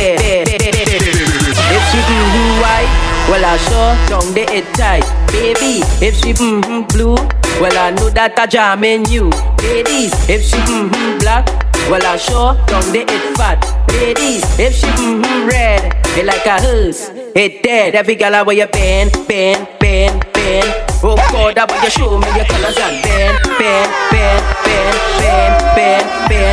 Well 3.29 3.45
I 3.45 3.57
sure 3.57 3.95
down 4.09 4.35
the 4.35 4.45
head 4.49 4.67
tight. 4.75 5.07
Baby, 5.31 5.85
if 6.05 6.17
she 6.17 6.33
mm-hmm 6.33 6.89
blue, 6.89 7.15
well 7.61 7.77
I 7.77 7.91
know 7.91 8.11
that 8.11 8.39
I 8.39 8.47
jam 8.47 8.85
in 8.85 9.05
you. 9.07 9.31
Ladies, 9.63 10.13
if 10.29 10.43
she 10.43 10.57
mm-hmm 10.57 11.19
black, 11.21 11.47
well 11.91 12.05
I 12.05 12.17
sure 12.17 12.55
down 12.67 12.85
the 12.93 13.05
head 13.07 13.37
fat. 13.37 13.61
Ladies, 13.93 14.45
if 14.59 14.75
she 14.75 14.87
mm-hmm 14.87 15.49
red, 15.49 15.93
it 16.17 16.25
like 16.25 16.47
a 16.47 16.61
hearse, 16.61 17.11
it 17.35 17.63
dead. 17.63 17.95
Every 17.95 18.15
gal 18.15 18.35
I 18.35 18.43
wear 18.43 18.57
you 18.57 18.67
bend, 18.67 19.13
bend, 19.29 19.69
bend, 19.79 20.25
bend. 20.33 20.69
Oh 21.03 21.17
God, 21.31 21.59
I 21.59 21.65
want 21.65 21.85
you 21.85 21.91
show 21.91 22.19
me 22.19 22.27
your 22.35 22.47
colors 22.47 22.77
and 22.79 23.03
bend, 23.05 23.39
bend, 23.61 23.91
bend, 24.11 24.43
bend, 24.65 24.97
bend, 25.21 25.55
bend, 25.77 26.29
bend. 26.29 26.48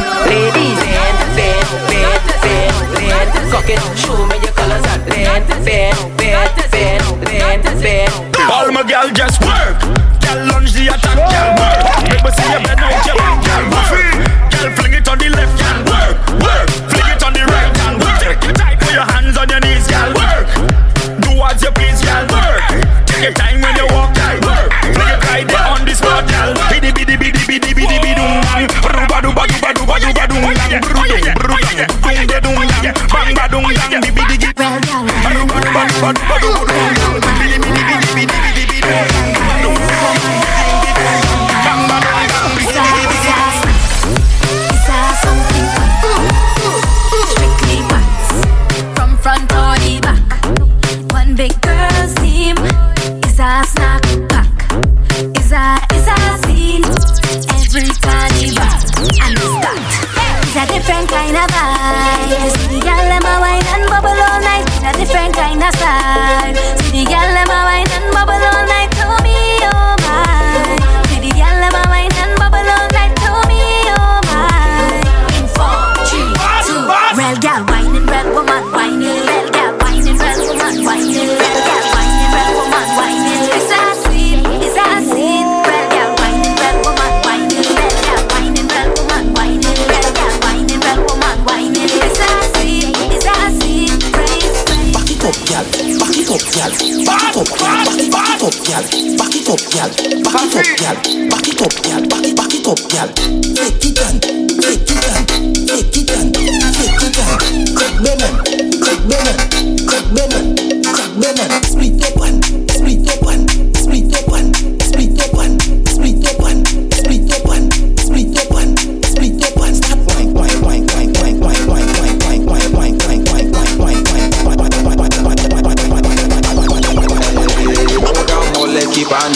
gal, 98.65 98.81
back 99.17 99.35
it 99.35 99.47
up 99.47 99.61
gal, 99.69 99.89
back 100.23 100.41
it 100.41 100.55
up 100.57 100.77
gal, 100.77 100.95
back 101.29 101.47
it 101.47 101.61
up 101.61 101.73
gal, 101.83 102.01
back 102.07 102.25
it 102.25 102.35
back 102.35 102.53
it 102.53 102.67
up 102.67 102.81
gal. 102.89 103.07
Fake 103.53 103.85
it 103.85 103.95
down, 103.95 104.19
fake 104.59 104.89
it 104.89 105.01
down, 105.05 105.25
fake 105.67 105.97
it 105.97 106.07
down, 106.07 106.33
fake 106.73 107.03
it 107.03 107.13
down. 107.13 107.75
Crack 107.75 107.95
them 108.01 108.39
on. 108.39 108.44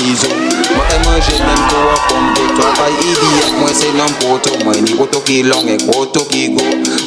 Nizo 0.01 0.27
Mwen 0.27 1.05
manje 1.05 1.35
men 1.45 1.61
kou 1.69 1.89
a 1.93 1.97
kombo 2.07 2.41
To 2.55 2.67
bay 2.77 3.39
mwen 3.59 3.75
se 3.75 3.91
nan 3.97 4.13
poto 4.19 4.65
Mwen 4.65 4.83
ni 4.83 4.93
poto 4.93 5.19
ki 5.19 5.43
long 5.43 5.69
e 5.69 5.77
poto 5.77 6.25
ki 6.25 6.47
go. 6.49 6.63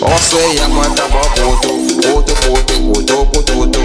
Oswe 0.07 0.55
ya 0.57 0.68
mwen 0.68 0.94
taba 0.94 1.20
poto 1.35 1.68
Poto 2.02 2.35
poto 2.35 2.74
poto 2.92 3.24
poto 3.24 3.52
poto. 3.52 3.81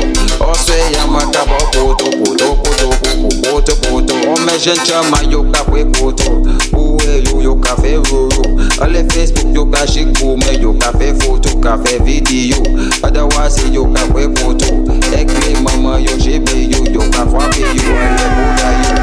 Oswe 0.51 0.77
ya 0.93 1.07
mwen 1.07 1.31
taba 1.31 1.57
poto 1.71 2.09
Poto 2.17 2.55
poto 2.55 2.87
poto 3.01 3.51
poto 3.51 3.75
poto. 3.75 4.15
Ome 4.31 4.57
jen 4.59 4.77
chama 4.85 5.21
yo 5.31 5.43
ka 5.51 5.63
poto. 5.63 6.31
Uwe 6.73 7.23
yo 7.25 7.41
yo 7.41 7.55
ka 7.55 7.75
roro. 7.75 8.59
Ale 8.81 9.03
Facebook 9.09 9.55
yo 9.55 9.65
ka 9.65 9.87
shik 9.87 10.13
pou 10.19 10.37
Me 10.37 10.61
yo 10.61 10.73
ka 10.73 10.91
foto 10.91 11.57
ka 11.59 11.77
fe 11.77 11.99
video. 11.99 12.57
Otherwise 13.03 13.63
yo 13.71 13.85
ka 13.85 14.05
poto. 14.07 14.67
Ekle 15.11 15.61
mama 15.63 15.99
yo 15.99 16.17
jebe 16.17 16.69
yo 16.69 16.83
Yo 16.93 17.09
ka 17.11 17.25
fwape 17.25 17.61
yo. 17.61 17.95
Ale 17.97 18.87
yo 18.89 18.96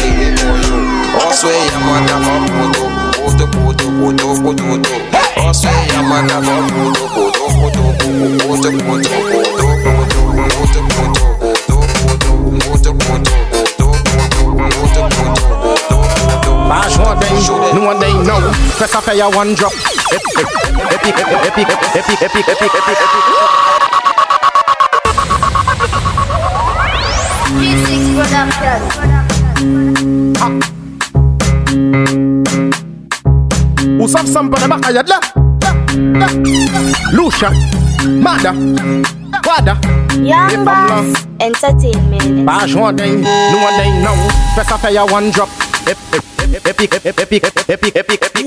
moyo 0.00 1.28
Oswe 1.30 1.50
ya 1.66 1.78
mwana 1.78 2.18
maputo 2.18 2.80
Kuto 3.24 3.46
kuto 3.46 3.84
kuto 3.84 4.26
kuto 4.26 4.64
kuto 4.64 4.90
Oswe 5.50 5.70
ya 5.94 6.02
mwana 6.02 6.40
maputo 6.40 7.00
Kuto 7.00 7.40
kuto 7.40 7.80
kuto 7.80 8.30
kuto 8.42 8.70
kuto 8.72 9.10
kuto 9.10 9.72
kuto 12.62 12.92
kuto 12.92 13.36
Bad 16.68 17.74
no 17.74 17.84
one 17.86 18.00
they 18.00 18.12
know. 18.12 18.40
Press 18.76 18.94
a 18.94 19.28
one 19.30 19.54
drop. 19.54 19.72
Epic, 20.12 20.38
epic, 20.90 21.16
epic, 21.46 21.68
epic, 21.68 22.22
epic, 22.22 22.22
epic, 22.22 22.48
epic, 22.48 22.74
epic. 22.74 22.98
G6 27.56 28.14
production. 28.14 29.15
وصف 34.00 34.26
صنبنا 34.26 34.66
ما 34.66 34.76
قيد 34.76 35.08
لا 35.08 35.20
Lucia, 37.12 37.50
Mada, 38.20 38.52
Wada, 39.46 39.74
Young 40.20 40.64
Bass 40.64 41.26
Entertainment 41.40 42.44
Bash 42.44 42.74
one 42.74 42.96
day, 42.96 43.16
no 43.16 43.58
one 43.62 43.76
day 43.78 43.90
now 44.02 44.14
Press 44.54 44.70
a 44.70 44.78
fire 44.78 45.06
one 45.06 45.30
drop 45.30 45.48
Epic, 45.86 46.22
epic, 46.66 46.94
epic, 46.94 47.44
epic, 47.68 47.96
epic, 47.96 48.22
epic 48.22 48.46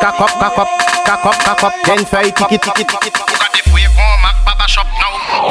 Cock 0.00 0.20
up, 0.20 0.30
cock 0.40 0.58
up, 0.58 0.68
cock 1.04 1.26
up, 1.26 1.34
cock 1.44 1.64
up 1.64 1.72
Then 1.84 2.04
fire, 2.04 2.30
tick 2.30 2.52
it, 2.52 2.62
tick 2.62 2.78
it, 2.80 2.88
tick 2.88 3.06
it 3.06 3.14
Look 3.14 3.42
at 3.42 3.52
the 3.52 3.70
wave, 3.74 3.92
warm 3.96 4.24
up, 4.24 4.36
baba 4.46 4.68
shop 4.68 4.86
now 4.86 5.48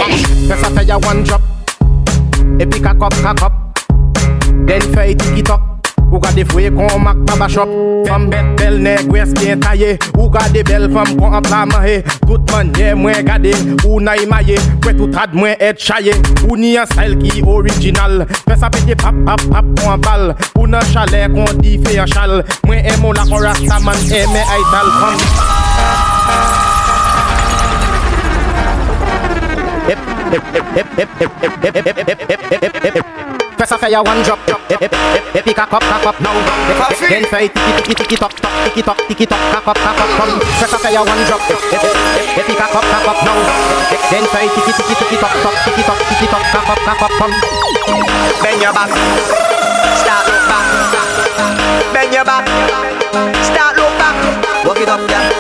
Press 0.48 0.64
a 0.64 0.70
fire 0.72 1.00
one 1.00 1.24
drop 1.24 1.42
Epic, 2.60 2.84
cock 2.84 3.02
up, 3.02 3.14
cock 3.14 3.42
up 3.44 3.65
Den 4.68 4.82
fey 4.96 5.16
tiki-tok 5.16 5.62
Ou 6.12 6.20
gade 6.22 6.46
fwe 6.50 6.70
kon 6.74 7.02
mak 7.04 7.18
tabachop 7.28 7.70
Fem 8.08 8.28
bet 8.32 8.48
bel 8.58 8.78
neg 8.82 9.10
wes 9.14 9.34
bien 9.38 9.60
taye 9.62 9.96
Ou 10.16 10.30
gade 10.34 10.64
bel 10.66 10.88
fem 10.94 11.12
kon 11.20 11.36
an 11.38 11.46
plan 11.46 11.70
mahe 11.70 12.00
Tout 12.26 12.42
manye 12.54 12.94
mwen 12.98 13.26
gade 13.28 13.52
ou 13.84 14.00
na 14.02 14.16
imaye 14.22 14.58
Kwe 14.84 14.96
tout 14.98 15.18
ad 15.22 15.36
mwen 15.38 15.54
et 15.60 15.82
chaye 15.82 16.16
Ou 16.48 16.58
ni 16.58 16.76
an 16.82 16.90
style 16.90 17.20
ki 17.22 17.44
orijinal 17.46 18.24
Fes 18.46 18.64
apete 18.66 18.98
pap 19.02 19.18
pap 19.28 19.44
pap 19.52 19.70
kon 19.82 19.94
an 19.94 20.06
bal 20.06 20.26
Ou 20.56 20.70
nan 20.72 20.86
chale 20.94 21.26
kon 21.36 21.62
di 21.62 21.76
fe 21.86 22.00
an 22.02 22.10
chal 22.10 22.40
Mwen 22.66 22.88
emo 22.94 23.14
la 23.14 23.28
kon 23.30 23.44
rasta 23.46 23.82
man 23.86 24.02
eme 24.22 24.46
ay 24.56 24.66
dal 24.72 24.94
Fem 25.02 25.20
Hep 29.86 30.02
hep 30.32 30.56
hep 30.56 30.74
hep 30.74 30.98
hep 30.98 31.10
hep 31.20 31.32
hep 31.42 31.54
hep 31.54 31.64
hep 31.64 31.86
hep 31.86 31.98
hep 32.02 32.24
hep 32.26 32.64
hep 32.64 32.84
hep 32.84 32.94
hep 32.96 33.15
press 33.66 33.72
a 33.72 33.78
fire 33.82 34.04
one 34.04 34.22
drop 34.22 34.40
drop. 34.46 34.62
Hip 34.70 34.80
hip 34.80 34.94
hip 35.34 35.46
hip 35.46 35.56
cock 35.56 35.74
up 35.74 35.82
cock 35.82 36.06
up 36.06 36.22
now. 36.22 36.38
Then 37.10 37.26
fire 37.26 37.50
tiki, 37.50 37.72
tiki, 37.82 37.94
tiki, 37.96 38.16
top, 38.16 38.34
top, 38.38 38.54
tiki, 38.64 38.82
top, 38.82 38.98
tiki, 39.08 39.26
top, 39.26 39.42
cock 39.54 39.68
up 39.68 39.78
cock 39.78 39.98
up 39.98 40.10
come. 40.18 40.40
Press 40.62 40.74
a 40.74 40.78
fire 40.78 41.02
one 41.02 41.24
drop. 41.26 41.42
Hip 41.50 41.58
hip 41.74 41.82
hip 42.38 42.46
hip 42.46 42.58
cock 42.58 42.76
up 42.78 42.86
cock 42.86 43.08
up 43.10 43.20
now. 43.26 43.38
Then 44.12 44.26
fire 44.30 44.50
tiki, 44.54 44.72
tiki, 44.78 44.94
tiki, 44.94 45.18
top, 45.18 45.34
top, 45.42 45.56
tiki, 45.66 45.82
top, 45.82 45.98
tiki, 45.98 46.28
top, 46.30 46.44
cock 46.54 46.70
up 46.70 46.80
cock 46.86 47.02
up 47.10 47.12
come. 47.18 47.34
Bend 48.44 48.62
your 48.62 48.74
back. 48.74 48.92
Start 49.98 50.26
look 50.30 50.44
back. 50.46 50.66
Bend 51.94 52.14
your 52.14 52.26
back. 52.26 52.46
Start 53.42 53.78
look 53.78 53.94
back. 53.98 54.16
Walk 54.66 54.78
it 54.78 54.90
up, 54.90 55.02
yeah. 55.10 55.35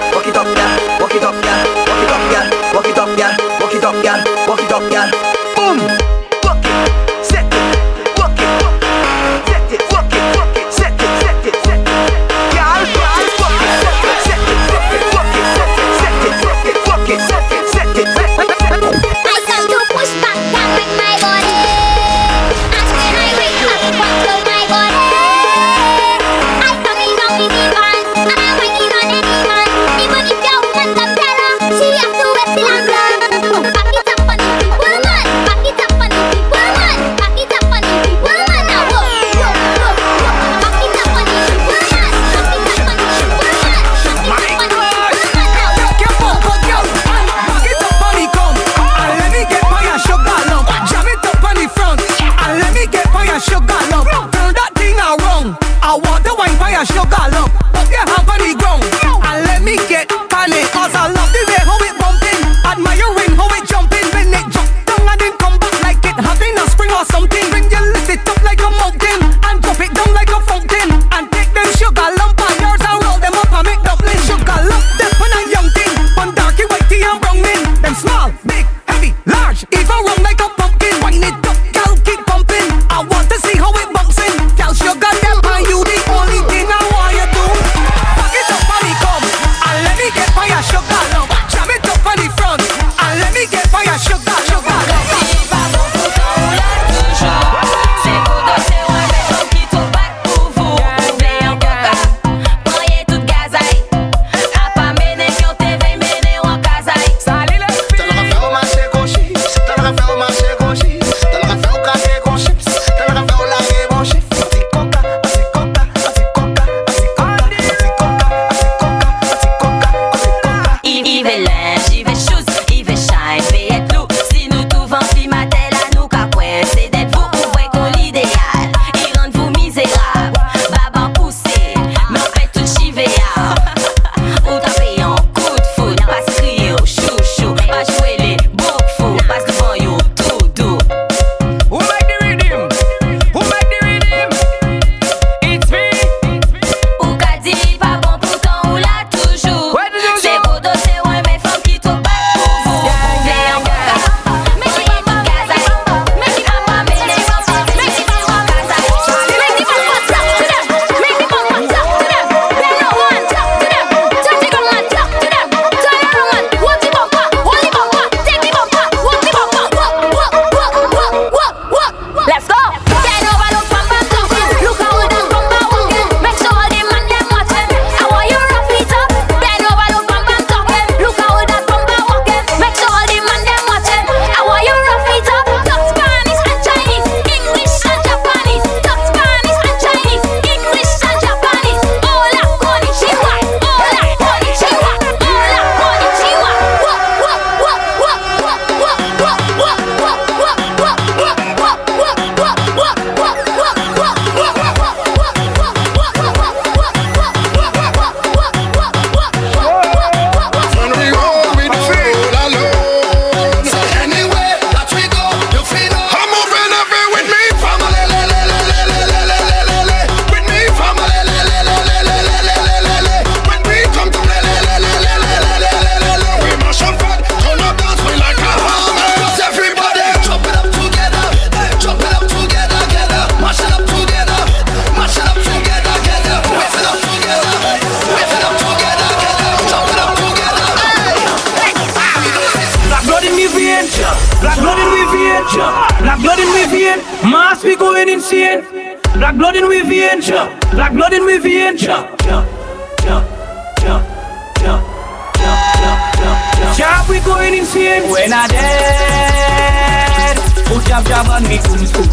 jam 261.15 261.31
and 261.31 261.47
me 261.47 261.57
boom 261.63 261.85
spoon. 261.85 262.07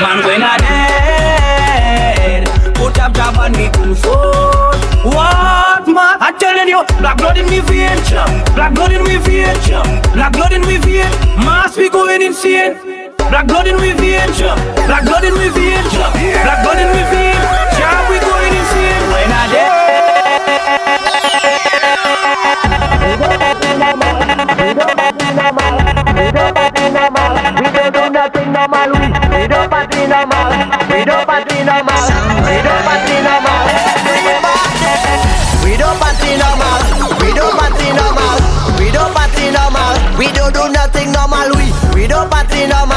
Man, 0.00 0.18
when 0.24 0.42
I 0.42 0.56
dead, 0.62 2.44
put 2.74 2.98
up 3.00 3.12
jam 3.14 3.38
and 3.38 3.56
me 3.56 3.68
boom 3.70 3.94
spoon. 3.94 4.78
What 5.10 5.86
man? 5.88 6.16
I'm 6.20 6.38
telling 6.38 6.68
you, 6.68 6.84
black 6.98 7.16
blood 7.18 7.38
in 7.38 7.46
me 7.50 7.60
vein, 7.60 7.98
black 8.54 8.74
blood 8.74 8.92
in 8.92 9.02
me 9.02 9.16
vein, 9.16 9.56
black 10.14 10.32
blood 10.32 10.52
in 10.52 10.60
me 10.62 10.78
vein. 10.78 11.10
Mass 11.42 11.76
we 11.76 11.88
going 11.90 12.22
insane. 12.22 12.76
Black 13.30 13.46
blood 13.48 13.66
in 13.66 13.76
me 13.80 13.92
vein, 13.92 14.30
black 14.86 15.04
blood 15.04 15.24
in 15.24 15.34
me 15.34 15.48
vein, 15.48 15.82
black 15.90 16.62
blood 16.62 16.78
in 16.78 16.88
me 16.94 17.02
vein. 17.10 17.34
Jam 17.74 18.06
we 18.10 18.18
going 18.20 18.54
insane. 18.54 19.02
When 19.10 19.32
I 19.32 19.46
dead. 19.50 19.74
Thank 26.44 26.78
you. 26.78 26.83
We 29.64 29.70
don't 29.70 29.80
party 29.80 30.04
no. 30.04 30.20
We 30.92 31.04
don't 31.04 31.24
party 31.24 31.64
no. 31.64 31.80
We 35.64 37.32
don't 37.32 37.56
party 37.56 37.86
no. 37.96 38.12
We 38.76 38.90
don't 38.92 39.14
party 39.14 39.50
no. 39.56 40.18
We 40.18 40.26
don't 40.32 40.52
do 40.52 40.68
nothing 40.68 41.12
normal. 41.12 41.48
We 41.56 41.72
we 41.94 42.06
don't 42.06 42.28
party 42.30 42.66
normal. 42.66 42.93